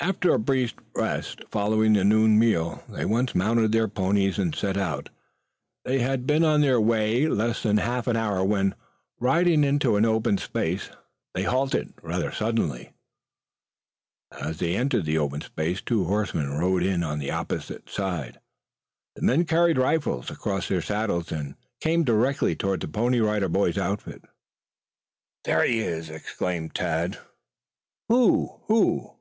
After 0.00 0.34
a 0.34 0.38
brief 0.38 0.74
rest 0.94 1.40
following 1.50 1.94
the 1.94 2.04
noon 2.04 2.38
meal 2.38 2.82
they 2.90 3.06
once 3.06 3.34
more 3.34 3.46
mounted 3.46 3.72
their 3.72 3.88
ponies 3.88 4.38
and 4.38 4.54
set 4.54 4.76
out. 4.76 5.08
They 5.86 6.00
had 6.00 6.26
been 6.26 6.44
on 6.44 6.60
their 6.60 6.78
way 6.80 7.26
less 7.26 7.62
than 7.62 7.78
an 7.78 8.16
hour 8.16 8.44
when, 8.44 8.74
riding 9.18 9.64
out 9.64 9.68
into 9.68 9.96
an 9.96 10.04
open 10.04 10.36
space, 10.36 10.90
they 11.32 11.44
halted 11.44 11.94
rather 12.02 12.30
suddenly. 12.32 12.92
As 14.38 14.58
they 14.58 14.74
entered 14.76 15.06
the 15.06 15.16
open 15.16 15.40
space 15.40 15.80
two 15.80 16.04
horsemen 16.04 16.50
rode 16.50 16.82
in 16.82 17.02
on 17.02 17.18
the 17.18 17.30
opposite 17.30 17.88
side. 17.88 18.40
The 19.16 19.22
men 19.22 19.46
carried 19.46 19.78
rifles 19.78 20.30
across 20.30 20.68
their 20.68 20.82
saddles, 20.82 21.32
and 21.32 21.54
came 21.80 22.04
directly 22.04 22.54
toward 22.54 22.80
the 22.80 22.88
Pony 22.88 23.20
Rider 23.20 23.48
Boys' 23.48 23.78
outfit. 23.78 24.22
"There 25.44 25.62
he 25.64 25.78
is!" 25.78 26.10
exclaimed 26.10 26.74
Tad. 26.74 27.18
"Who 28.10 28.60
who 28.66 29.12
who?" 29.12 29.14